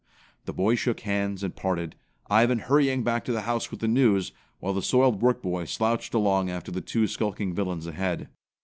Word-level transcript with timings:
The 0.45 0.51
boys 0.53 0.79
shook 0.79 1.01
hands 1.01 1.43
and 1.43 1.55
parted, 1.55 1.95
Ivan 2.27 2.57
hurrying 2.57 3.03
back 3.03 3.23
to 3.25 3.31
the 3.31 3.41
house 3.41 3.69
with 3.69 3.81
the 3.81 3.87
news, 3.87 4.31
while 4.59 4.73
the 4.73 4.81
soiled 4.81 5.21
work 5.21 5.43
boy 5.43 5.65
slouched 5.65 6.15
along 6.15 6.49
after 6.49 6.71
the 6.71 6.81
two 6.81 7.05
skulking 7.05 7.53
villains 7.53 7.85
ahead. 7.85 8.27